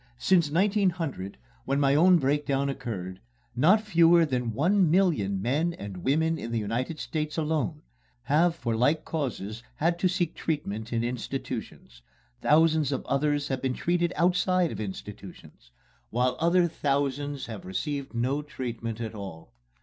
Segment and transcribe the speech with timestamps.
[0.17, 3.19] Since 1900, when my own breakdown occurred,
[3.55, 7.83] not fewer than one million men and women in the United States alone
[8.23, 12.01] have for like causes had to seek treatment in institutions,
[12.41, 15.69] thousands of others have been treated outside of institutions,
[16.09, 19.53] while other thousands have received no treatment at all.